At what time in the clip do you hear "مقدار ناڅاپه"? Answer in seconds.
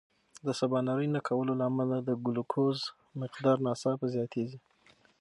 3.21-4.05